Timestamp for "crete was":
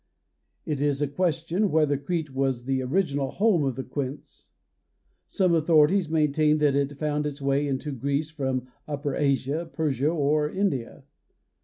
1.95-2.65